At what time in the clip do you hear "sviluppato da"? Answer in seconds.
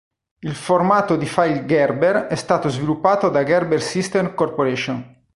2.69-3.43